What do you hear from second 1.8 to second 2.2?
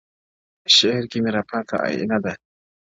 ائـيـنه نـه